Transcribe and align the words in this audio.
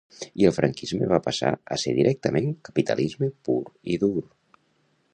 I 0.43 0.45
el 0.49 0.53
franquisme 0.53 1.09
va 1.11 1.19
passar 1.27 1.51
a 1.75 1.79
ser 1.83 1.95
directament 1.99 2.51
capitalisme 2.71 3.31
pur 3.49 3.63
i 3.97 4.03
dur 4.07 4.19